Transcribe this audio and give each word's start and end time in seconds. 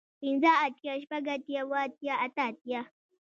پنځۀ 0.19 0.51
اتيا 0.65 0.93
شپږ 1.03 1.23
اتيا 1.35 1.59
اووه 1.63 1.79
اتيا 1.87 2.13
اتۀ 2.25 2.43
اتيا 2.51 2.79